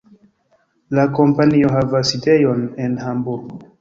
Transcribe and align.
La 0.99 1.03
kompanio 1.19 1.69
havas 1.75 2.13
sidejon 2.15 2.65
en 2.87 2.97
Hamburgo. 3.07 3.61